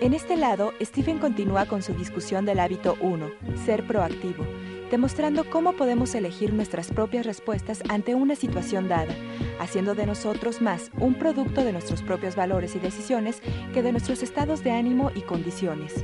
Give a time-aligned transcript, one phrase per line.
[0.00, 3.30] En este lado, Stephen continúa con su discusión del hábito 1,
[3.66, 4.46] ser proactivo,
[4.90, 9.14] demostrando cómo podemos elegir nuestras propias respuestas ante una situación dada,
[9.60, 13.42] haciendo de nosotros más un producto de nuestros propios valores y decisiones
[13.74, 16.02] que de nuestros estados de ánimo y condiciones.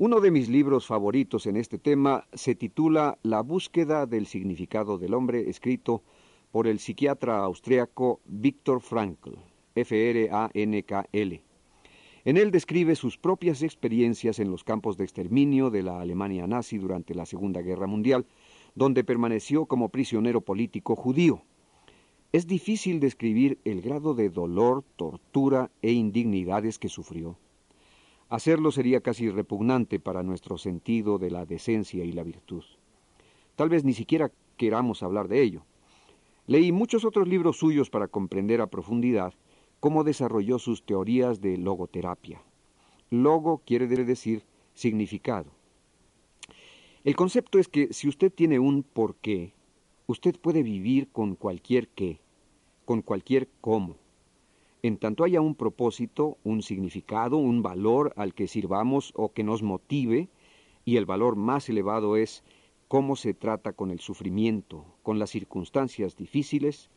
[0.00, 5.12] Uno de mis libros favoritos en este tema se titula La búsqueda del significado del
[5.12, 6.02] hombre, escrito
[6.50, 9.34] por el psiquiatra austriaco Viktor Frankl,
[9.74, 11.42] F-R-A-N-K-L.
[12.24, 16.78] En él describe sus propias experiencias en los campos de exterminio de la Alemania nazi
[16.78, 18.24] durante la Segunda Guerra Mundial,
[18.74, 21.42] donde permaneció como prisionero político judío.
[22.32, 27.36] Es difícil describir el grado de dolor, tortura e indignidades que sufrió.
[28.30, 32.62] Hacerlo sería casi repugnante para nuestro sentido de la decencia y la virtud.
[33.56, 35.64] Tal vez ni siquiera queramos hablar de ello.
[36.46, 39.34] Leí muchos otros libros suyos para comprender a profundidad
[39.80, 42.40] cómo desarrolló sus teorías de logoterapia.
[43.10, 45.50] Logo quiere decir significado.
[47.02, 49.54] El concepto es que si usted tiene un por qué,
[50.06, 52.20] usted puede vivir con cualquier qué,
[52.84, 53.96] con cualquier cómo.
[54.82, 59.62] En tanto haya un propósito, un significado, un valor al que sirvamos o que nos
[59.62, 60.28] motive,
[60.84, 62.42] y el valor más elevado es
[62.88, 66.90] cómo se trata con el sufrimiento, con las circunstancias difíciles,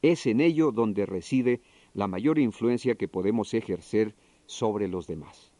[0.00, 1.60] es en ello donde reside
[1.92, 4.14] la mayor influencia que podemos ejercer
[4.46, 5.52] sobre los demás.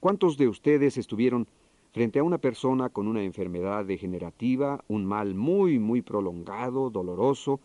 [0.00, 1.46] ¿Cuántos de ustedes estuvieron
[1.92, 7.60] frente a una persona con una enfermedad degenerativa, un mal muy, muy prolongado, doloroso,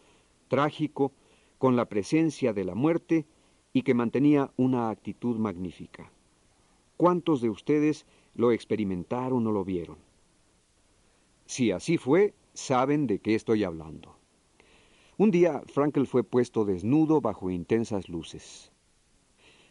[0.47, 1.11] trágico,
[1.65, 3.25] con la presencia de la muerte
[3.73, 6.11] y que mantenía una actitud magnífica.
[6.95, 8.05] ¿Cuántos de ustedes
[8.35, 9.97] lo experimentaron o lo vieron?
[11.47, 14.15] Si así fue, saben de qué estoy hablando.
[15.17, 18.71] Un día Frankel fue puesto desnudo bajo intensas luces.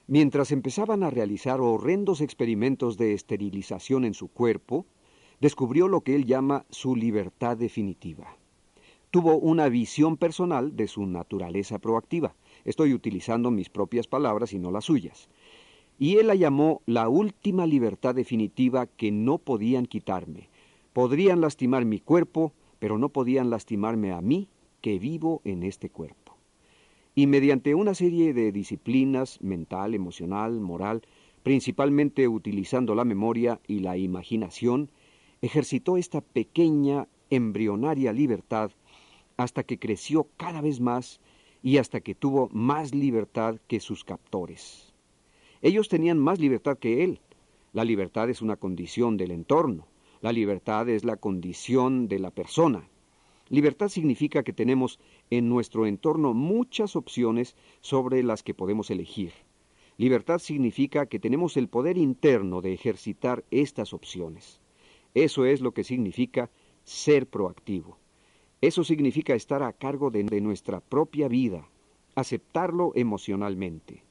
[0.08, 4.84] Mientras empezaban a realizar horrendos experimentos de esterilización en su cuerpo,
[5.40, 8.36] descubrió lo que él llama su libertad definitiva
[9.14, 12.34] tuvo una visión personal de su naturaleza proactiva.
[12.64, 15.28] Estoy utilizando mis propias palabras y no las suyas.
[16.00, 20.48] Y él la llamó la última libertad definitiva que no podían quitarme.
[20.92, 24.48] Podrían lastimar mi cuerpo, pero no podían lastimarme a mí,
[24.80, 26.36] que vivo en este cuerpo.
[27.14, 31.02] Y mediante una serie de disciplinas mental, emocional, moral,
[31.44, 34.90] principalmente utilizando la memoria y la imaginación,
[35.40, 38.72] ejercitó esta pequeña, embrionaria libertad
[39.36, 41.20] hasta que creció cada vez más
[41.62, 44.94] y hasta que tuvo más libertad que sus captores.
[45.62, 47.20] Ellos tenían más libertad que él.
[47.72, 49.88] La libertad es una condición del entorno.
[50.20, 52.88] La libertad es la condición de la persona.
[53.48, 54.98] Libertad significa que tenemos
[55.30, 59.32] en nuestro entorno muchas opciones sobre las que podemos elegir.
[59.96, 64.60] Libertad significa que tenemos el poder interno de ejercitar estas opciones.
[65.14, 66.50] Eso es lo que significa
[66.84, 67.98] ser proactivo.
[68.64, 71.68] Eso significa estar a cargo de, nuestra propia vida,
[72.14, 74.02] aceptarlo emocionalmente.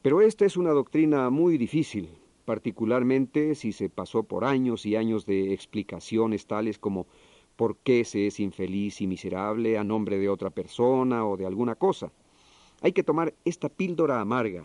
[0.00, 2.08] Pero esta es una doctrina muy difícil,
[2.46, 7.06] particularmente si se pasó por años y años de explicaciones tales como
[7.56, 11.74] por qué se es infeliz y miserable a nombre de otra persona o de alguna
[11.74, 12.10] cosa.
[12.80, 14.64] Hay que tomar esta píldora amarga,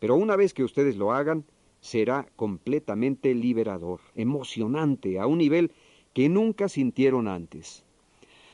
[0.00, 1.46] pero una vez que ustedes lo hagan,
[1.80, 5.72] será completamente liberador, emocionante, a un nivel
[6.12, 7.87] que nunca sintieron antes.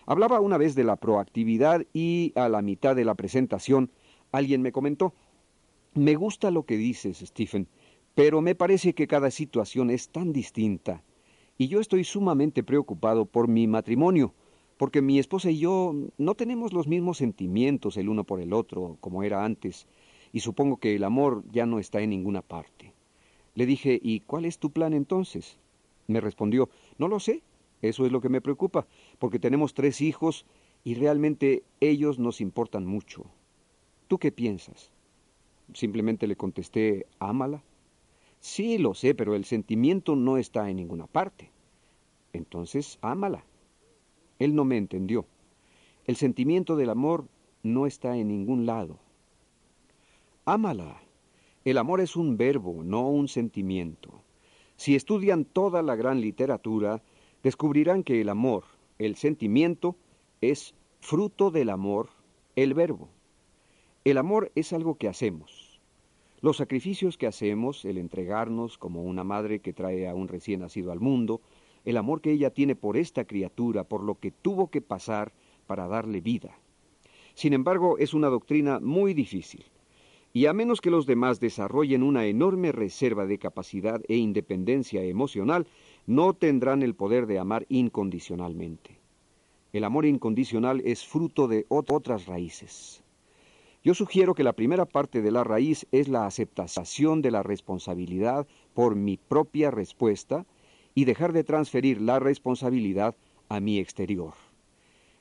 [0.07, 3.91] Hablaba una vez de la proactividad y a la mitad de la presentación
[4.33, 5.15] alguien me comentó,
[5.95, 7.69] me gusta lo que dices, Stephen,
[8.15, 11.03] pero me parece que cada situación es tan distinta.
[11.57, 14.35] Y yo estoy sumamente preocupado por mi matrimonio,
[14.77, 18.97] porque mi esposa y yo no tenemos los mismos sentimientos el uno por el otro
[19.01, 19.87] como era antes,
[20.33, 22.93] y supongo que el amor ya no está en ninguna parte.
[23.55, 25.59] Le dije, ¿y cuál es tu plan entonces?
[26.09, 26.69] Me respondió,
[26.99, 27.43] no lo sé,
[27.89, 28.87] eso es lo que me preocupa,
[29.19, 30.47] porque tenemos tres hijos
[30.85, 33.25] y realmente ellos nos importan mucho.
[34.09, 34.91] ¿Tú qué piensas?
[35.73, 37.63] Simplemente le contesté, ámala.
[38.41, 41.51] Sí, lo sé, pero el sentimiento no está en ninguna parte.
[42.33, 43.45] entonces ámala.
[44.39, 45.27] Él no me entendió.
[46.07, 47.29] El sentimiento del amor
[47.63, 48.99] no está en ningún lado.
[50.45, 51.01] Ámala.
[51.65, 54.23] El amor es un verbo, no un sentimiento.
[54.77, 57.03] Si estudian toda la gran literatura,
[57.45, 58.65] descubrirán que el amor,
[58.99, 59.97] el sentimiento,
[60.41, 62.09] es fruto del amor,
[62.57, 63.11] el verbo.
[64.03, 65.81] El amor es algo que hacemos.
[66.41, 70.91] Los sacrificios que hacemos, el entregarnos como una madre que trae a un recién nacido
[70.91, 71.43] al mundo,
[71.85, 75.33] el amor que ella tiene por esta criatura, por lo que tuvo que pasar
[75.67, 76.59] para darle vida.
[77.35, 79.65] Sin embargo, es una doctrina muy difícil
[80.37, 85.69] y a menos que los demás desarrollen una enorme reserva de capacidad e independencia emocional,
[86.07, 88.99] no tendrán el poder de amar incondicionalmente.
[89.73, 93.05] El amor incondicional es fruto de otras raíces.
[93.85, 98.49] Yo sugiero que la primera parte de la raíz es la aceptación de la responsabilidad
[98.75, 100.47] por mi propia respuesta
[100.97, 103.15] y dejar de transferir la responsabilidad
[103.49, 104.35] a mi exterior.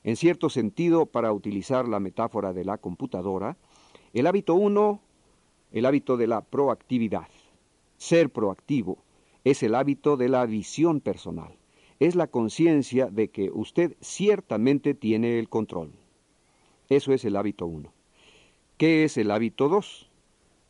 [0.02, 3.56] En cierto sentido, para utilizar la metáfora de la computadora,
[4.12, 5.00] el hábito 1,
[5.74, 7.26] el hábito de la proactividad.
[7.96, 8.98] Ser proactivo
[9.42, 11.58] es el hábito de la visión personal.
[11.98, 15.90] Es la conciencia de que usted ciertamente tiene el control.
[16.88, 17.92] Eso es el hábito 1.
[18.78, 20.10] ¿Qué es el hábito 2?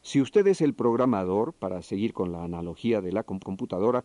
[0.01, 4.05] Si usted es el programador, para seguir con la analogía de la computadora,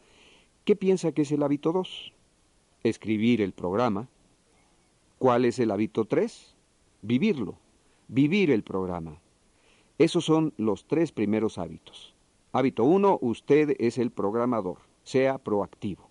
[0.66, 2.14] ¿qué piensa que es el hábito 2?
[2.84, 4.10] Escribir el programa.
[5.18, 6.56] ¿Cuál es el hábito 3?
[7.02, 7.56] Vivirlo,
[8.10, 9.22] vivir el programa.
[10.00, 12.16] Esos son los tres primeros hábitos.
[12.54, 16.10] Hábito 1, usted es el programador, sea proactivo.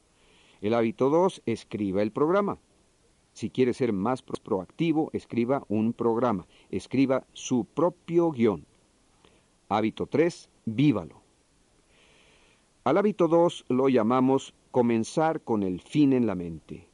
[0.61, 2.59] El hábito 2, escriba el programa.
[3.33, 8.67] Si quiere ser más proactivo, escriba un programa, escriba su propio guion.
[9.71, 11.23] Hábito 3, vívalo.
[12.85, 16.87] Al hábito 2 lo llamamos comenzar con el fin en la mente.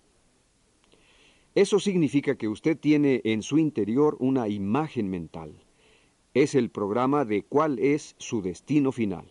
[1.57, 5.64] Eso significa que usted tiene en su interior una imagen mental
[6.35, 9.25] es el programa de cuál es su destino final.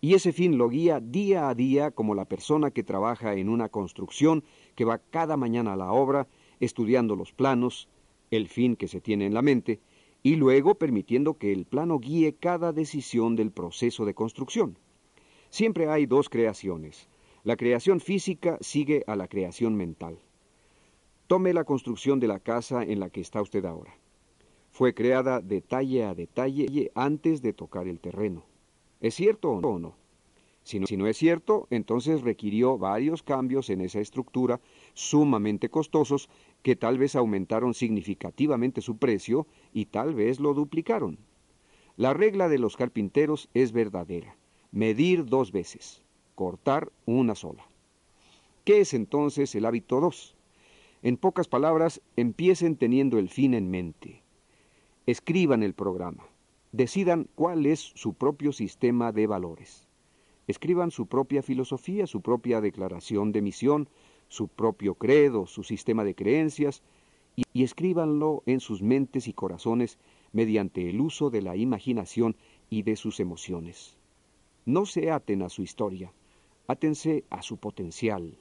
[0.00, 3.68] Y ese fin lo guía día a día como la persona que trabaja en una
[3.68, 4.42] construcción,
[4.74, 6.26] que va cada mañana a la obra,
[6.58, 7.88] estudiando los planos,
[8.32, 9.80] el fin que se tiene en la mente,
[10.24, 14.76] y luego permitiendo que el plano guíe cada decisión del proceso de construcción.
[15.50, 17.08] Siempre hay dos creaciones.
[17.44, 20.18] La creación física sigue a la creación mental.
[21.28, 23.94] Tome la construcción de la casa en la que está usted ahora
[24.70, 28.44] fue creada detalle a detalle antes de tocar el terreno.
[29.00, 29.94] ¿Es cierto o no?
[30.62, 34.60] Si no, si no es cierto, entonces requirió varios cambios en esa estructura
[34.92, 36.28] sumamente costosos
[36.62, 41.18] que tal vez aumentaron significativamente su precio y tal vez lo duplicaron.
[41.96, 44.36] La regla de los carpinteros es verdadera.
[44.70, 46.02] Medir dos veces,
[46.34, 47.66] cortar una sola.
[48.64, 50.36] ¿Qué es entonces el hábito 2?
[51.02, 54.19] En pocas palabras, empiecen teniendo el fin en mente.
[55.10, 56.28] Escriban el programa.
[56.70, 59.88] Decidan cuál es su propio sistema de valores.
[60.46, 63.88] Escriban su propia filosofía, su propia declaración de misión,
[64.28, 66.84] su propio credo, su sistema de creencias,
[67.34, 69.98] y, y, escríbanlo en sus mentes y corazones
[70.30, 72.36] mediante el uso de la imaginación
[72.68, 73.96] y de sus emociones.
[74.64, 76.12] No se aten a su historia,
[76.68, 78.38] átense a su potencial.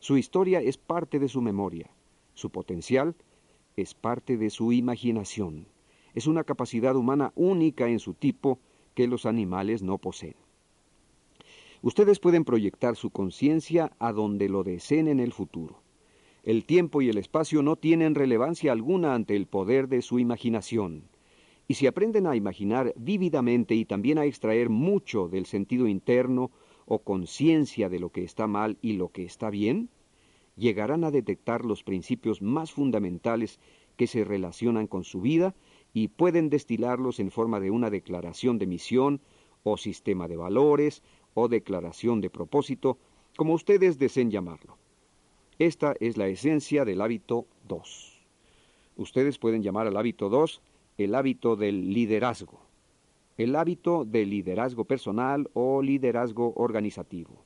[0.00, 1.88] Su historia es parte de su memoria,
[2.32, 3.14] su potencial
[3.76, 5.72] es parte de su imaginación
[6.14, 8.58] es una capacidad humana única en su tipo
[8.94, 10.36] que los animales no poseen.
[11.82, 15.82] Ustedes pueden proyectar su conciencia a donde lo deseen en el futuro.
[16.42, 21.04] El tiempo y el espacio no tienen relevancia alguna ante el poder de su imaginación.
[21.66, 26.50] Y si aprenden a imaginar vívidamente y también a extraer mucho del sentido interno
[26.86, 29.88] o conciencia de lo que está mal y lo que está bien,
[30.56, 33.58] llegarán a detectar los principios más fundamentales
[33.96, 35.54] que se relacionan con su vida
[35.94, 39.20] y pueden destilarlos en forma de una declaración de misión
[39.62, 41.02] o sistema de valores
[41.34, 42.98] o declaración de propósito,
[43.36, 44.76] como ustedes deseen llamarlo.
[45.58, 48.26] Esta es la esencia del hábito 2.
[48.96, 50.60] Ustedes pueden llamar al hábito 2
[50.98, 52.60] el hábito del liderazgo,
[53.36, 57.44] el hábito del liderazgo personal o liderazgo organizativo.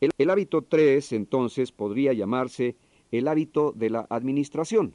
[0.00, 2.76] El, el hábito 3 entonces podría llamarse
[3.10, 4.94] el hábito de la administración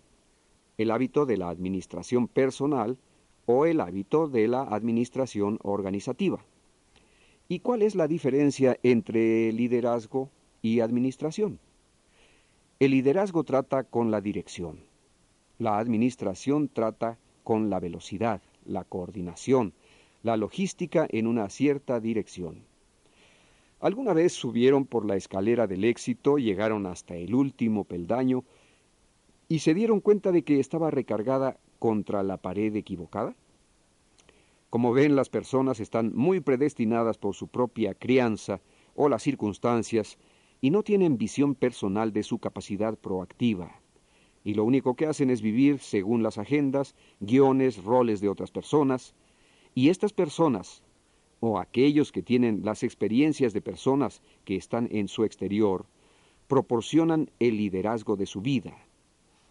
[0.77, 2.98] el hábito de la administración personal
[3.46, 6.39] o el hábito de la administración organizativa.
[7.48, 10.29] ¿Y cuál es la diferencia entre liderazgo
[10.62, 11.60] y administración?
[12.79, 14.79] El liderazgo trata con la dirección.
[15.57, 19.74] La administración trata con la velocidad, la coordinación,
[20.22, 22.65] la logística en una cierta dirección.
[23.79, 28.43] ¿Alguna vez subieron por la escalera del éxito, llegaron hasta el último peldaño
[29.50, 33.36] y se dieron cuenta de que estaba recargada contra la pared equivocada?
[34.70, 38.60] Como ven, las personas están muy predestinadas por su propia crianza
[38.96, 40.18] o las circunstancias
[40.60, 43.80] y no tienen visión personal de su capacidad proactiva.
[44.44, 49.13] Y lo único que hacen es vivir según las agendas, guiones, roles de otras personas.
[49.75, 50.84] Y estas personas,
[51.39, 55.86] o aquellos que tienen las experiencias de personas que están en su exterior,
[56.48, 58.87] proporcionan el liderazgo de su vida.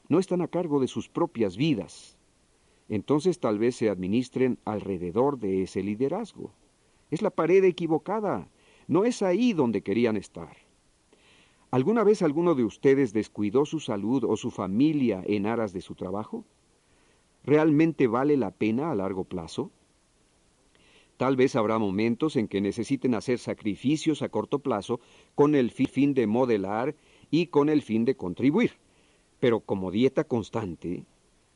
[0.08, 2.16] No están a cargo de sus propias vidas.
[2.88, 6.52] Entonces tal vez se administren alrededor de ese liderazgo.
[7.10, 8.48] Es la pared equivocada.
[8.86, 10.56] No es ahí donde querían estar.
[11.72, 15.96] ¿Alguna vez alguno de ustedes descuidó su salud o su familia en aras de su
[15.96, 16.44] trabajo?
[17.44, 19.72] ¿Realmente vale la pena a largo plazo?
[21.16, 25.00] Tal vez habrá momentos en que necesiten hacer sacrificios a corto plazo
[25.34, 26.94] con el fin de modelar
[27.30, 28.72] y con el fin de contribuir.
[29.40, 31.04] Pero como dieta constante,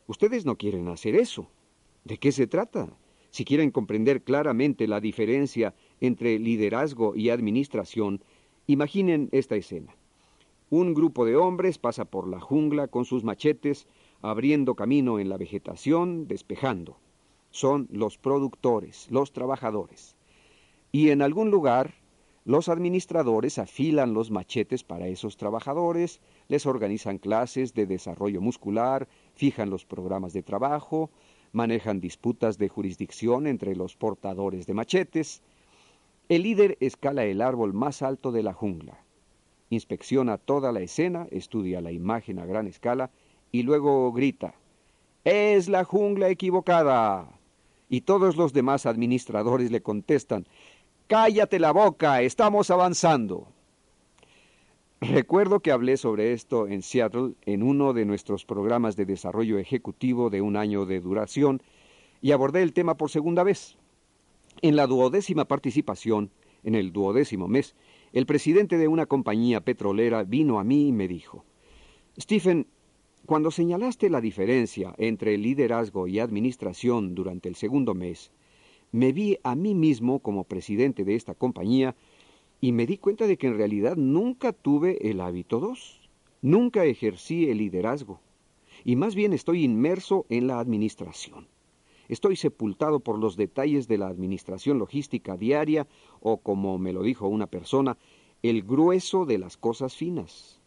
[0.07, 1.49] ustedes no quieren hacer eso.
[2.05, 2.97] ¿De qué se trata?
[3.31, 8.23] Si quieren comprender claramente la diferencia entre liderazgo y administración,
[8.67, 9.95] imaginen esta escena.
[10.69, 13.87] Un grupo de hombres pasa por la jungla con sus machetes,
[14.23, 16.99] abriendo camino en la vegetación, despejando
[17.51, 20.17] son los productores, los trabajadores.
[20.93, 21.95] Y en algún lugar,
[22.45, 29.69] los administradores afilan los machetes para esos trabajadores, les organizan clases de desarrollo muscular, fijan
[29.69, 31.11] los programas de trabajo,
[31.53, 35.43] manejan disputas de jurisdicción entre los portadores de machetes.
[36.29, 39.05] El líder escala el árbol más alto de la jungla,
[39.69, 43.11] inspecciona toda la escena, estudia la imagen a gran escala
[43.53, 44.55] y luego grita,
[45.25, 47.41] ¡Es la jungla equivocada!
[47.93, 50.47] y todos los demás administradores le contestan,
[51.11, 53.49] Cállate la boca, estamos avanzando.
[55.01, 60.31] Recuerdo que hablé sobre esto en Seattle en uno de nuestros programas de desarrollo ejecutivo
[60.31, 61.65] de un año de duración
[62.23, 63.77] y abordé el tema por segunda vez.
[64.63, 66.31] En la duodécima participación,
[66.63, 67.75] en el duodécimo mes,
[68.13, 71.45] el presidente de una compañía petrolera vino a mí y me dijo,
[72.21, 72.69] Stephen,
[73.27, 78.31] cuando señalaste la diferencia entre liderazgo y administración durante el segundo mes,
[78.93, 81.95] me vi a mí mismo como presidente de esta compañía
[82.61, 86.09] y me di cuenta de que en realidad nunca tuve el hábito 2,
[86.43, 88.21] nunca ejercí el liderazgo,
[88.85, 91.49] y más bien estoy inmerso en la administración.
[92.09, 95.87] Estoy sepultado por los detalles de la administración logística diaria
[96.21, 97.97] o, como me lo dijo una persona,
[98.43, 100.61] el grueso de las cosas finas.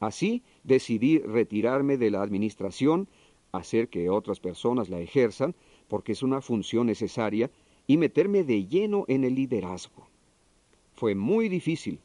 [0.00, 3.08] Así decidí retirarme de la administración,
[3.52, 5.54] hacer que otras personas la ejerzan,
[5.92, 7.50] porque es una función necesaria,
[7.86, 10.08] y meterme de lleno en el liderazgo.
[10.94, 12.00] Fue muy difícil.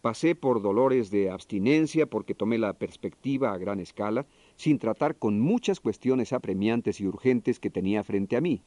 [0.00, 5.40] Pasé por dolores de abstinencia porque tomé la perspectiva a gran escala, sin tratar con
[5.40, 8.62] muchas cuestiones apremiantes y urgentes que tenía frente a mí.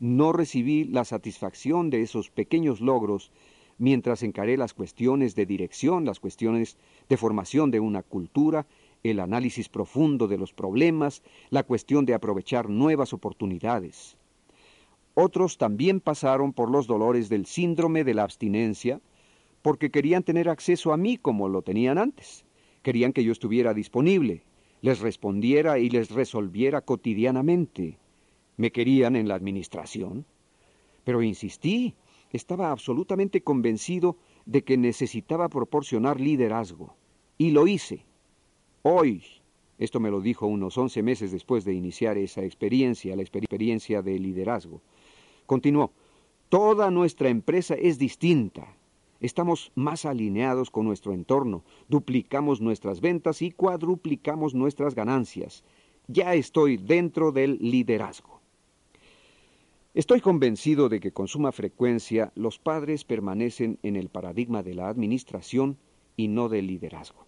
[0.00, 3.32] No recibí la satisfacción de esos pequeños logros
[3.78, 6.76] mientras encaré las cuestiones de dirección, las cuestiones
[7.08, 8.66] de formación de una cultura,
[9.02, 14.16] el análisis profundo de los problemas, la cuestión de aprovechar nuevas oportunidades.
[15.14, 19.00] Otros también pasaron por los dolores del síndrome de la abstinencia,
[19.62, 22.44] porque querían tener acceso a mí como lo tenían antes.
[22.82, 24.44] Querían que yo estuviera disponible,
[24.80, 27.98] les respondiera y les resolviera cotidianamente.
[28.56, 30.24] Me querían en la administración.
[31.04, 31.94] Pero insistí,
[32.30, 36.94] estaba absolutamente convencido de que necesitaba proporcionar liderazgo.
[37.38, 38.04] Y lo hice.
[38.82, 39.24] Hoy,
[39.78, 44.18] esto me lo dijo unos once meses después de iniciar esa experiencia, la experiencia de
[44.18, 44.80] liderazgo.
[45.46, 45.92] Continuó,
[46.48, 48.76] toda nuestra empresa es distinta.
[49.20, 55.64] Estamos más alineados con nuestro entorno, duplicamos nuestras ventas y cuadruplicamos nuestras ganancias.
[56.06, 58.40] Ya estoy dentro del liderazgo.
[59.92, 64.88] Estoy convencido de que con suma frecuencia los padres permanecen en el paradigma de la
[64.88, 65.78] administración
[66.16, 67.26] y no del liderazgo.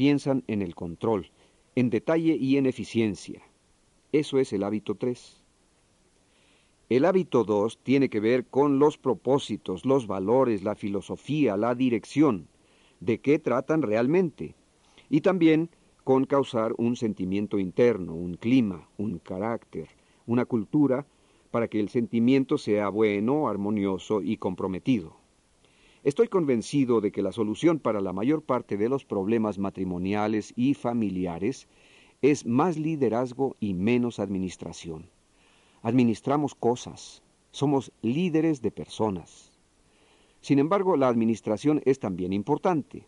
[0.00, 1.30] Piensan en el control,
[1.74, 3.42] en detalle y en eficiencia.
[4.12, 5.42] Eso es el hábito 3.
[6.88, 12.48] El hábito 2 tiene que ver con los propósitos, los valores, la filosofía, la dirección,
[13.00, 14.54] de qué tratan realmente,
[15.10, 15.68] y también
[16.02, 19.88] con causar un sentimiento interno, un clima, un carácter,
[20.26, 21.06] una cultura
[21.50, 25.19] para que el sentimiento sea bueno, armonioso y comprometido.
[26.02, 30.72] Estoy convencido de que la solución para la mayor parte de los problemas matrimoniales y
[30.72, 31.68] familiares
[32.22, 35.10] es más liderazgo y menos administración.
[35.82, 39.52] Administramos cosas, somos líderes de personas.
[40.40, 43.04] Sin embargo, la administración es también importante.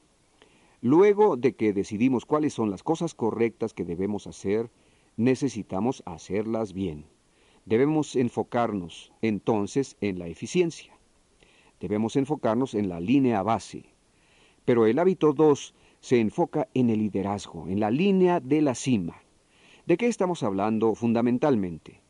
[0.82, 4.70] Luego de que decidimos cuáles son las cosas correctas que debemos hacer,
[5.16, 7.06] necesitamos hacerlas bien.
[7.64, 10.92] Debemos enfocarnos entonces en la eficiencia.
[11.82, 13.84] Debemos enfocarnos en la línea base.
[14.64, 19.16] Pero el hábito 2 se enfoca en el liderazgo, en la línea de la cima.
[19.84, 22.00] ¿De qué estamos hablando fundamentalmente?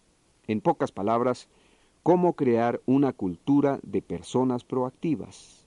[0.47, 1.49] En pocas palabras,
[2.03, 5.67] cómo crear una cultura de personas proactivas.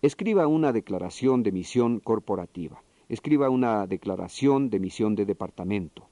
[0.00, 2.84] Escriba una declaración de misión corporativa.
[3.08, 6.06] Escriba una declaración de misión de departamento.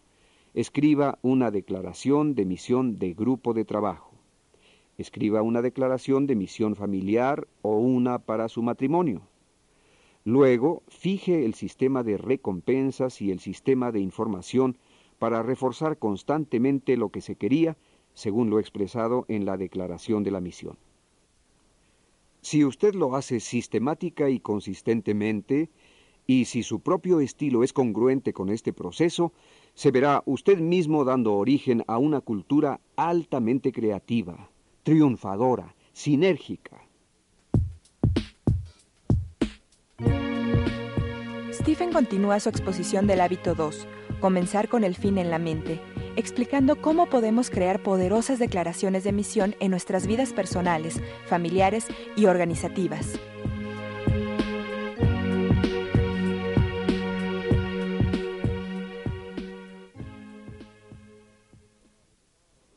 [0.52, 4.12] Escriba una declaración de misión de grupo de trabajo.
[4.99, 9.22] Escriba una declaración de misión familiar o una para su matrimonio.
[10.25, 14.76] Luego, fije el sistema de recompensas y el sistema de información
[15.18, 17.76] para reforzar constantemente lo que se quería
[18.14, 20.76] según lo expresado en la declaración de la misión.
[22.40, 25.70] Si usted lo hace sistemática y consistentemente,
[26.26, 29.32] y si su propio estilo es congruente con este proceso,
[29.75, 34.50] se verá usted mismo dando origen a una cultura altamente creativa,
[34.82, 36.82] triunfadora, sinérgica.
[41.52, 43.86] Stephen continúa su exposición del hábito 2,
[44.20, 45.80] comenzar con el fin en la mente,
[46.16, 51.86] explicando cómo podemos crear poderosas declaraciones de misión en nuestras vidas personales, familiares
[52.16, 53.20] y organizativas.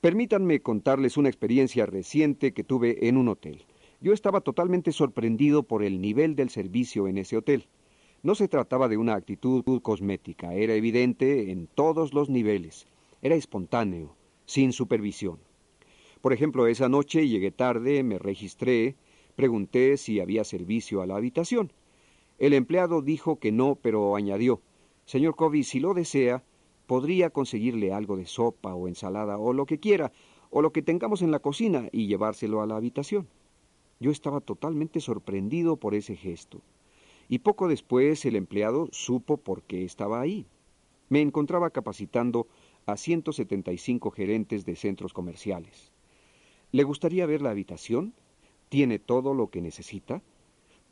[0.06, 3.66] Permítanme contarles una experiencia reciente que tuve en un hotel.
[4.00, 7.66] Yo estaba totalmente sorprendido por el nivel del servicio en ese hotel.
[8.22, 12.86] No se trataba de una actitud cosmética, era evidente en todos los niveles.
[13.24, 15.40] Era espontáneo, sin supervisión.
[16.22, 18.94] Por ejemplo, esa noche llegué tarde, me registré,
[19.36, 21.74] pregunté si había servicio a la habitación.
[22.38, 24.62] El empleado dijo que no, pero añadió,
[25.06, 26.44] Señor Covey, si lo desea,
[26.88, 30.12] podría conseguirle algo de sopa o ensalada o lo que quiera,
[30.50, 33.28] o lo que tengamos en la cocina y llevárselo a la habitación.
[34.00, 36.62] Yo estaba totalmente sorprendido por ese gesto.
[37.28, 40.46] Y poco después el empleado supo por qué estaba ahí.
[41.10, 42.48] Me encontraba capacitando
[42.86, 45.92] a 175 gerentes de centros comerciales.
[46.72, 48.14] ¿Le gustaría ver la habitación?
[48.70, 50.22] ¿Tiene todo lo que necesita?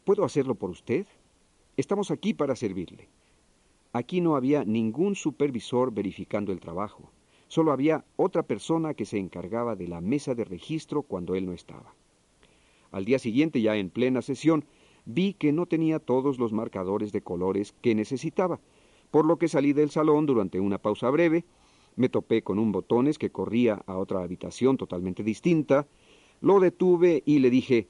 [0.05, 1.05] ¿Puedo hacerlo por usted?
[1.77, 3.09] Estamos aquí para servirle.
[3.93, 7.11] Aquí no había ningún supervisor verificando el trabajo.
[7.47, 11.53] Solo había otra persona que se encargaba de la mesa de registro cuando él no
[11.53, 11.93] estaba.
[12.91, 14.65] Al día siguiente, ya en plena sesión,
[15.05, 18.59] vi que no tenía todos los marcadores de colores que necesitaba,
[19.11, 21.45] por lo que salí del salón durante una pausa breve
[21.95, 25.87] me topé con un botones que corría a otra habitación totalmente distinta.
[26.41, 27.87] Lo detuve y le dije,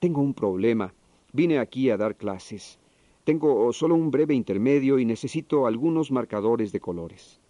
[0.00, 0.94] tengo un problema.
[1.32, 2.78] Vine aquí a dar clases.
[3.26, 7.40] Tengo solo un breve intermedio y necesito algunos marcadores de colores.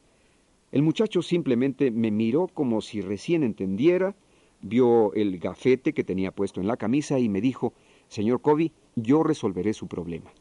[0.73, 4.17] El muchacho simplemente me miró como si recién entendiera,
[4.62, 7.75] vio el gafete que tenía puesto en la camisa y me dijo,
[8.09, 10.33] Señor Covey, yo resolveré su problema.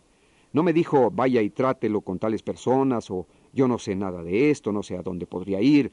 [0.54, 4.52] No me dijo, vaya y trátelo con tales personas o yo no sé nada de
[4.52, 5.92] esto, no sé a dónde podría ir,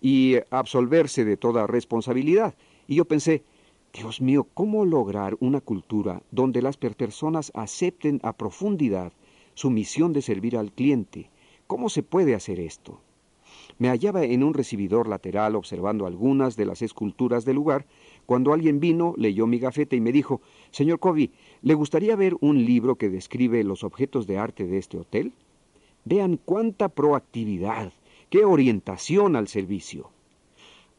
[0.00, 2.56] y absolverse de toda responsabilidad.
[2.88, 3.44] Y yo pensé,
[3.92, 9.12] Dios mío, ¿cómo lograr una cultura donde las personas acepten a profundidad
[9.54, 11.28] su misión de servir al cliente?
[11.66, 13.00] ¿Cómo se puede hacer esto?
[13.78, 17.84] Me hallaba en un recibidor lateral observando algunas de las esculturas del lugar,
[18.26, 22.64] cuando alguien vino, leyó mi gafete y me dijo, Señor Covey, ¿le gustaría ver un
[22.64, 25.32] libro que describe los objetos de arte de este hotel?
[26.04, 27.92] Vean cuánta proactividad,
[28.28, 30.10] qué orientación al servicio.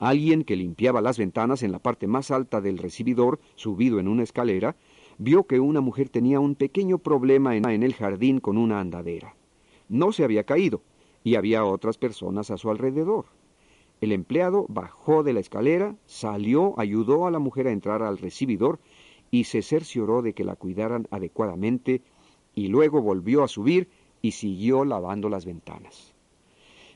[0.02, 4.24] Alguien que limpiaba las ventanas en la parte más alta del recibidor, subido en una
[4.24, 4.76] escalera,
[5.20, 9.36] vio que una mujer tenía un pequeño problema en el jardín con una andadera.
[9.90, 10.82] No se había caído,
[11.24, 13.26] y había otras personas a su alrededor.
[14.02, 18.80] El empleado bajó de la escalera, salió, ayudó a la mujer a entrar al recibidor
[19.30, 22.02] y se cercioró de que la cuidaran adecuadamente,
[22.56, 23.88] y luego volvió a subir
[24.24, 26.16] y siguió lavando las ventanas.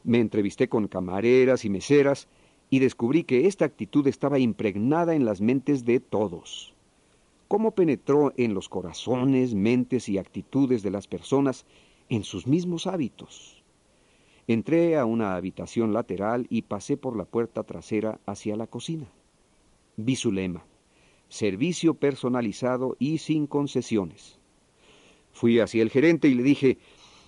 [0.03, 2.27] Me entrevisté con camareras y meseras
[2.75, 6.73] y descubrí que esta actitud estaba impregnada en las mentes de todos.
[7.47, 11.65] ¿Cómo penetró en los corazones, mentes y actitudes de las personas
[12.09, 13.63] en sus mismos hábitos?
[14.45, 19.07] Entré a una habitación lateral y pasé por la puerta trasera hacia la cocina.
[19.95, 20.65] Vi su lema,
[21.29, 24.37] servicio personalizado y sin concesiones.
[25.31, 26.77] Fui hacia el gerente y le dije,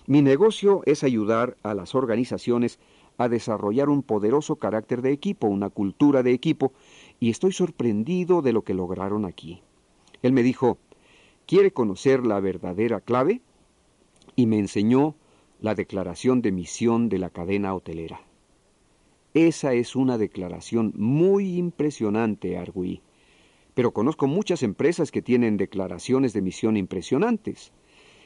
[0.06, 2.78] mi negocio es ayudar a las organizaciones
[3.18, 6.72] a desarrollar un poderoso carácter de equipo, una cultura de equipo,
[7.20, 9.62] y estoy sorprendido de lo que lograron aquí.
[10.22, 10.78] Él me dijo,
[11.46, 13.42] ¿quiere conocer la verdadera clave?
[14.36, 15.16] Y me enseñó
[15.60, 18.20] la declaración de misión de la cadena hotelera.
[19.34, 23.02] Esa es una declaración muy impresionante, Arguí.
[23.74, 27.72] Pero conozco muchas empresas que tienen declaraciones de misión impresionantes.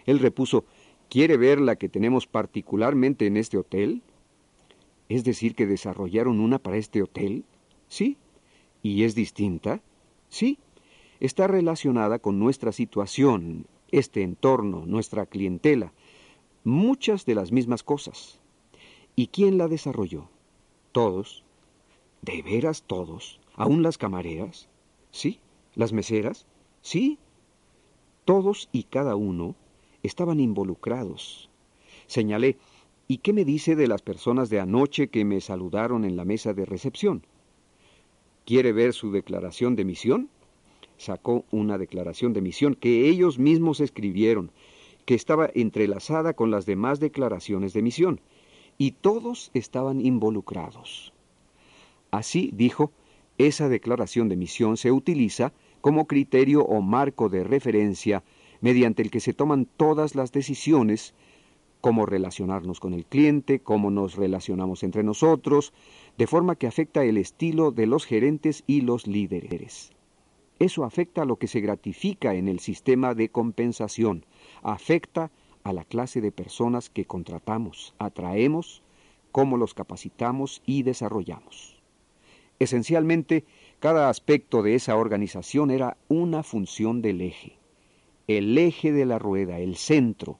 [0.04, 0.64] Él repuso,
[1.08, 4.02] ¿quiere ver la que tenemos particularmente en este hotel?
[5.08, 7.44] ¿Es decir, que desarrollaron una para este hotel?
[7.88, 8.16] Sí.
[8.82, 9.82] ¿Y es distinta?
[10.28, 10.58] Sí.
[11.20, 15.92] Está relacionada con nuestra situación, este entorno, nuestra clientela.
[16.64, 18.40] Muchas de las mismas cosas.
[19.14, 20.28] ¿Y quién la desarrolló?
[20.92, 21.44] Todos.
[22.22, 23.40] ¿De veras todos?
[23.54, 24.68] ¿Aún las camareras?
[25.10, 25.40] Sí.
[25.74, 26.46] ¿Las meseras?
[26.80, 27.18] Sí.
[28.24, 29.54] Todos y cada uno
[30.02, 31.50] estaban involucrados.
[32.06, 32.56] Señalé,
[33.08, 36.54] ¿Y qué me dice de las personas de anoche que me saludaron en la mesa
[36.54, 37.24] de recepción?
[38.44, 40.28] ¿Quiere ver su declaración de misión?
[40.96, 44.50] Sacó una declaración de misión que ellos mismos escribieron,
[45.04, 48.20] que estaba entrelazada con las demás declaraciones de misión,
[48.78, 51.12] y todos estaban involucrados.
[52.10, 52.92] Así, dijo,
[53.38, 58.22] esa declaración de misión se utiliza como criterio o marco de referencia
[58.60, 61.14] mediante el que se toman todas las decisiones
[61.82, 65.74] cómo relacionarnos con el cliente, cómo nos relacionamos entre nosotros,
[66.16, 69.90] de forma que afecta el estilo de los gerentes y los líderes.
[70.60, 74.24] Eso afecta a lo que se gratifica en el sistema de compensación,
[74.62, 75.32] afecta
[75.64, 78.84] a la clase de personas que contratamos, atraemos,
[79.32, 81.82] cómo los capacitamos y desarrollamos.
[82.60, 83.44] Esencialmente,
[83.80, 87.58] cada aspecto de esa organización era una función del eje.
[88.28, 90.38] El eje de la rueda, el centro,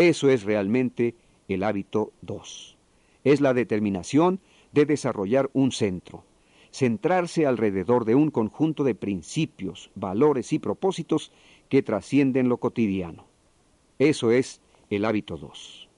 [0.00, 1.14] eso es realmente
[1.46, 2.78] el hábito 2.
[3.22, 4.40] Es la determinación
[4.72, 6.24] de desarrollar un centro,
[6.72, 11.32] centrarse alrededor de un conjunto de principios, valores y propósitos
[11.68, 13.26] que trascienden lo cotidiano.
[13.98, 15.90] Eso es el hábito 2.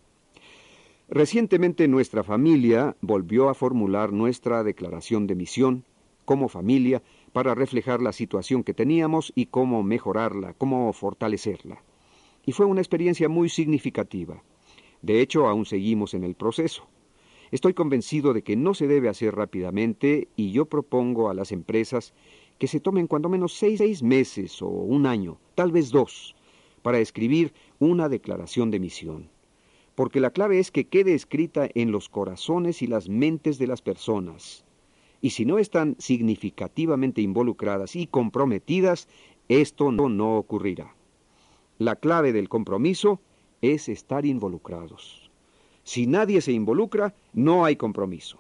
[1.09, 5.85] Recientemente nuestra familia volvió a formular nuestra declaración de misión
[6.25, 11.85] como familia para reflejar la situación que teníamos y cómo mejorarla, cómo fortalecerla
[12.45, 14.43] y fue una experiencia muy significativa.
[15.01, 16.87] De hecho, aún seguimos en el proceso.
[17.51, 22.15] Estoy convencido de que no se debe hacer rápidamente y yo propongo a las empresas
[22.59, 26.35] que se tomen cuando menos seis, meses o un año, tal vez dos,
[26.83, 29.29] para escribir una declaración de misión.
[29.95, 33.83] Porque la clave es que quede escrita en los corazones y las mentes de las
[33.83, 34.65] personas.
[35.21, 39.09] Y si no están significativamente involucradas y comprometidas,
[39.49, 40.95] esto no, no ocurrirá.
[41.79, 43.21] La clave del compromiso
[43.61, 45.31] es estar involucrados.
[45.85, 48.39] Si nadie se involucra, no hay compromiso.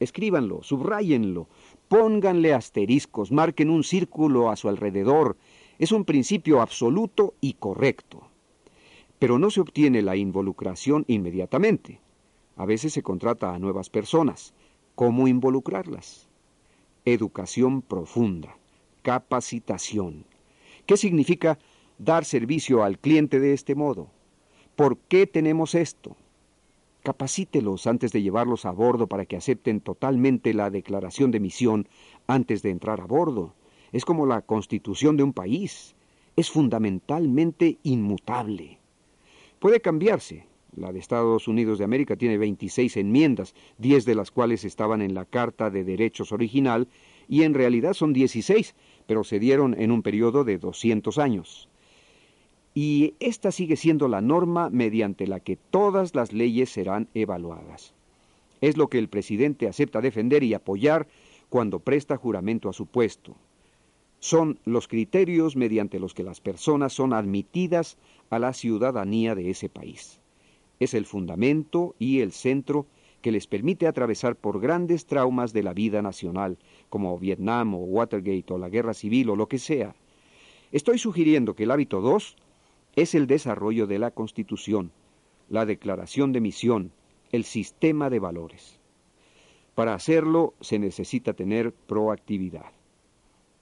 [0.00, 1.48] Escríbanlo, subrayenlo,
[1.88, 5.36] pónganle asteriscos, marquen un círculo a su alrededor.
[5.78, 8.22] Es un principio absoluto y correcto.
[9.18, 12.00] Pero no se obtiene la involucración inmediatamente.
[12.56, 14.54] A veces se contrata a nuevas personas.
[14.94, 16.28] ¿Cómo involucrarlas?
[17.04, 18.56] Educación profunda,
[19.02, 20.24] capacitación.
[20.86, 21.58] ¿Qué significa
[21.98, 24.08] dar servicio al cliente de este modo.
[24.76, 26.16] ¿Por qué tenemos esto?
[27.02, 31.86] Capacítelos antes de llevarlos a bordo para que acepten totalmente la declaración de misión
[32.26, 33.54] antes de entrar a bordo.
[33.92, 35.94] Es como la constitución de un país.
[36.34, 38.78] Es fundamentalmente inmutable.
[39.60, 40.46] Puede cambiarse.
[40.74, 45.14] La de Estados Unidos de América tiene 26 enmiendas, 10 de las cuales estaban en
[45.14, 46.88] la Carta de Derechos original,
[47.28, 48.74] y en realidad son 16,
[49.06, 51.68] pero se dieron en un periodo de 200 años
[52.74, 57.94] y esta sigue siendo la norma mediante la que todas las leyes serán evaluadas.
[58.60, 61.06] Es lo que el presidente acepta defender y apoyar
[61.48, 63.36] cuando presta juramento a su puesto.
[64.18, 67.96] Son los criterios mediante los que las personas son admitidas
[68.30, 70.20] a la ciudadanía de ese país.
[70.80, 72.86] Es el fundamento y el centro
[73.20, 76.58] que les permite atravesar por grandes traumas de la vida nacional,
[76.88, 79.94] como Vietnam o Watergate o la guerra civil o lo que sea.
[80.72, 82.36] Estoy sugiriendo que el hábito 2
[82.96, 84.92] es el desarrollo de la Constitución,
[85.48, 86.92] la declaración de misión,
[87.32, 88.78] el sistema de valores.
[89.74, 92.72] Para hacerlo se necesita tener proactividad.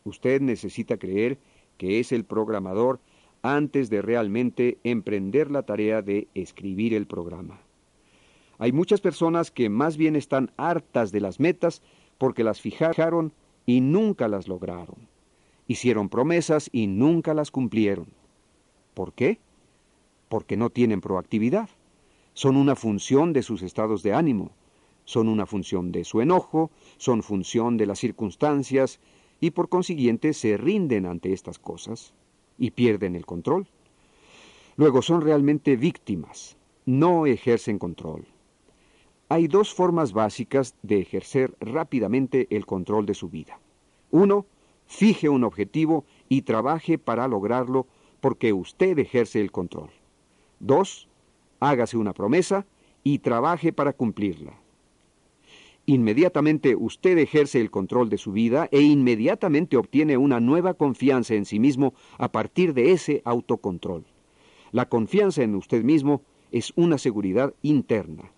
[0.04, 1.38] Usted necesita creer
[1.78, 3.00] que es el programador
[3.42, 7.60] antes de realmente emprender la tarea de escribir el programa.
[8.58, 11.82] Hay muchas personas que más bien están hartas de las metas
[12.18, 13.32] porque las fijaron
[13.66, 15.08] y nunca las lograron.
[15.66, 18.21] Hicieron promesas y nunca las cumplieron.
[18.94, 19.38] ¿Por qué?
[20.28, 21.68] Porque no tienen proactividad.
[22.34, 24.52] Son una función de sus estados de ánimo,
[25.04, 29.00] son una función de su enojo, son función de las circunstancias
[29.40, 32.14] y por consiguiente se rinden ante estas cosas
[32.58, 33.66] y pierden el control.
[34.76, 38.24] Luego son realmente víctimas, no ejercen control.
[39.28, 43.58] Hay dos formas básicas de ejercer rápidamente el control de su vida.
[44.10, 44.46] Uno,
[44.86, 47.86] fije un objetivo y trabaje para lograrlo
[48.22, 49.90] porque usted ejerce el control.
[50.60, 51.08] Dos,
[51.58, 52.66] hágase una promesa
[53.02, 54.54] y trabaje para cumplirla.
[55.86, 61.44] Inmediatamente usted ejerce el control de su vida e inmediatamente obtiene una nueva confianza en
[61.44, 64.04] sí mismo a partir de ese autocontrol.
[64.70, 68.30] La confianza en usted mismo es una seguridad interna.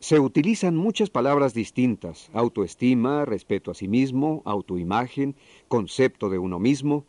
[0.00, 5.36] Se utilizan muchas palabras distintas, autoestima, respeto a sí mismo, autoimagen,
[5.68, 7.04] concepto de uno mismo.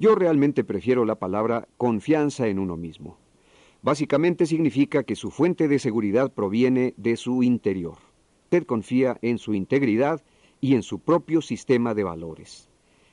[0.00, 3.18] Yo realmente prefiero la palabra confianza en uno mismo.
[3.82, 7.98] Básicamente significa que su fuente de seguridad proviene de su interior.
[8.44, 10.22] Usted confía en su integridad
[10.58, 12.70] y en su propio sistema de valores.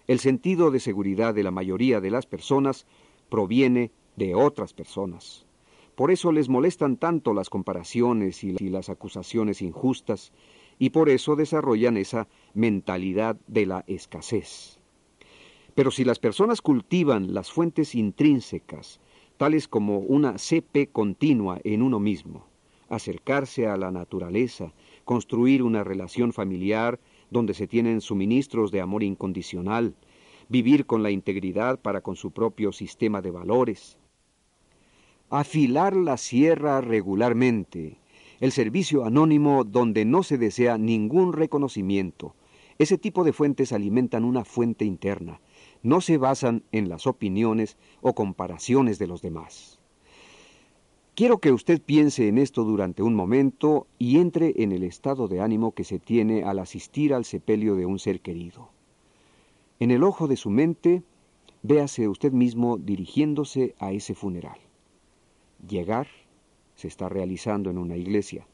[0.08, 2.88] El sentido de seguridad de la mayoría de las personas
[3.28, 5.46] proviene de otras personas.
[5.94, 10.32] Por eso les molestan tanto las comparaciones y las acusaciones injustas,
[10.80, 14.77] y por eso desarrollan esa mentalidad de la escasez.
[15.78, 19.00] Pero si las personas cultivan las fuentes intrínsecas,
[19.38, 22.48] tales como una CP continua en uno mismo,
[22.90, 24.74] acercarse a la naturaleza,
[25.06, 29.94] construir una relación familiar donde se tienen suministros de amor incondicional,
[30.50, 34.00] vivir con la integridad para con su propio sistema de valores,
[35.30, 38.00] afilar la sierra regularmente,
[38.40, 42.34] el servicio anónimo donde no se desea ningún reconocimiento.
[42.80, 45.40] Ese tipo de fuentes alimentan una fuente interna,
[45.88, 49.80] no se basan en las opiniones o comparaciones de los demás.
[51.16, 55.42] Quiero que usted piense en esto durante un momento y entre en el estado de
[55.42, 58.70] ánimo que se tiene al asistir al sepelio de un ser querido.
[59.80, 61.02] En el ojo de su mente,
[61.64, 64.60] véase usted mismo dirigiéndose a ese funeral
[65.66, 66.08] llegar
[66.76, 68.48] se está realizando en una iglesia,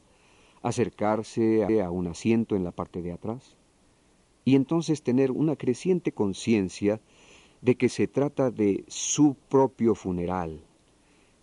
[0.62, 3.56] acercarse a un asiento en la parte de atrás
[4.44, 7.00] y entonces tener una creciente conciencia
[7.64, 10.60] de que se trata de su propio funeral,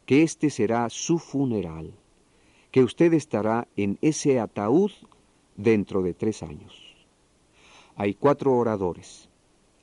[0.05, 1.95] que este será su funeral,
[2.69, 4.91] que usted estará en ese ataúd
[5.57, 6.95] dentro de tres años.
[7.95, 9.29] Hay cuatro oradores.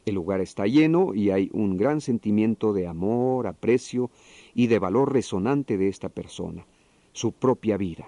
[0.07, 4.09] El lugar está lleno y hay un gran sentimiento de amor, aprecio
[4.55, 6.65] y de valor resonante de esta persona,
[7.13, 8.07] su propia vida.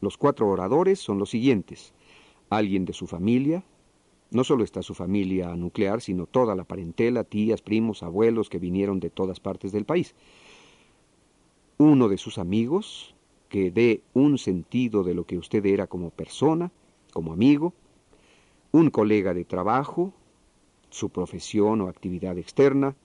[0.00, 1.94] Los cuatro oradores son los siguientes.
[2.48, 3.64] Alguien de su familia,
[4.34, 9.00] no solo está su familia nuclear, sino toda la parentela, tías, primos, abuelos que vinieron
[9.00, 10.14] de todas partes del país.
[11.78, 13.14] Uno de sus amigos,
[13.48, 16.72] que dé un sentido de lo que usted era como persona,
[17.12, 17.72] como amigo.
[18.72, 20.12] Un colega de trabajo,
[20.90, 22.96] su profesión o actividad externa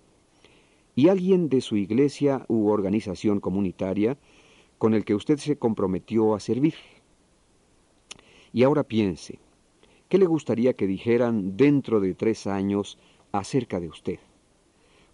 [0.95, 4.17] y alguien de su iglesia u organización comunitaria
[4.77, 6.73] con el que usted se comprometió a servir.
[8.51, 9.39] Y ahora piense,
[10.10, 12.98] ¿qué le gustaría que dijeran dentro de tres años
[13.32, 14.19] acerca de usted?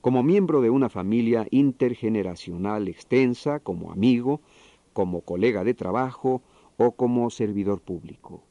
[0.01, 4.39] Como miembro de una familia intergeneracional extensa, como amigo,
[4.93, 6.41] como colega de trabajo
[6.77, 8.41] o como servidor público.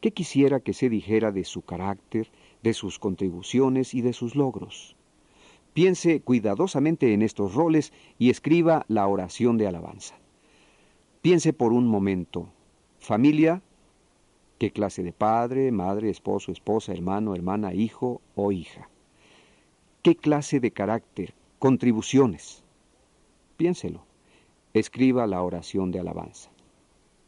[0.00, 2.30] ¿Qué quisiera que se dijera de su carácter,
[2.62, 4.96] de sus contribuciones y de sus logros?
[5.74, 10.14] Piense cuidadosamente en estos roles y escriba la oración de alabanza.
[11.20, 12.48] Piense por un momento,
[12.98, 13.62] familia,
[14.58, 18.88] qué clase de padre, madre, esposo, esposa, hermano, hermana, hijo o hija.
[20.02, 22.62] ¿Qué clase de carácter, contribuciones?
[23.56, 24.04] Piénselo.
[24.74, 26.50] Escriba la oración de alabanza.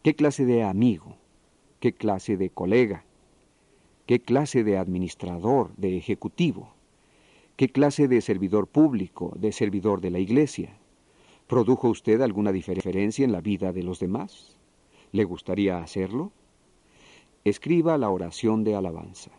[0.02, 1.16] ¿Qué clase de amigo?
[1.80, 3.04] ¿Qué clase de colega?
[4.06, 6.74] ¿Qué clase de administrador, de ejecutivo?
[7.56, 10.76] ¿Qué clase de servidor público, de servidor de la Iglesia?
[11.46, 14.58] ¿Produjo usted alguna diferencia en la vida de los demás?
[15.12, 16.32] ¿Le gustaría hacerlo?
[17.46, 19.30] Escriba la oración de alabanza.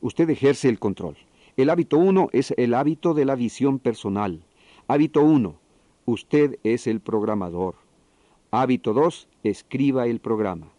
[0.00, 1.16] Usted ejerce el control.
[1.56, 4.42] El hábito uno es el hábito de la visión personal.
[4.88, 5.54] Hábito uno,
[6.04, 7.76] usted es el programador.
[8.50, 10.72] Hábito dos, escriba el programa.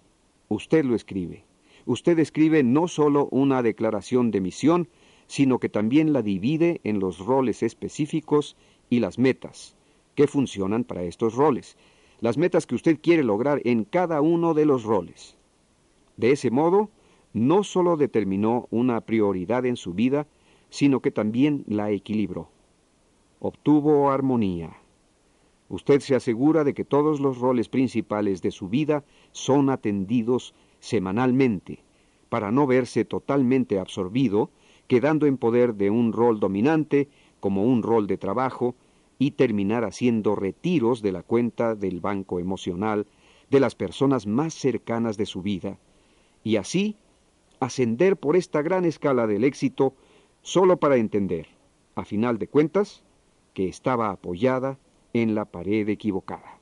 [0.49, 1.45] Usted lo escribe.
[1.85, 4.89] Usted escribe no solo una declaración de misión,
[5.27, 8.57] sino que también la divide en los roles específicos
[8.89, 9.77] y las metas,
[10.13, 11.77] que funcionan para estos roles,
[12.19, 15.37] las metas que usted quiere lograr en cada uno de los roles.
[16.17, 16.89] De ese modo,
[17.33, 20.27] no solo determinó una prioridad en su vida,
[20.69, 22.49] sino que también la equilibró.
[23.39, 24.77] Obtuvo armonía.
[25.69, 31.79] Usted se asegura de que todos los roles principales de su vida son atendidos semanalmente,
[32.29, 34.51] para no verse totalmente absorbido,
[34.87, 38.75] quedando en poder de un rol dominante como un rol de trabajo
[39.17, 43.07] y terminar haciendo retiros de la cuenta del banco emocional
[43.49, 45.77] de las personas más cercanas de su vida,
[46.43, 46.97] y así
[47.59, 49.95] ascender por esta gran escala del éxito
[50.41, 51.47] solo para entender,
[51.95, 53.03] a final de cuentas,
[53.53, 54.79] que estaba apoyada
[55.13, 56.59] en la pared equivocada.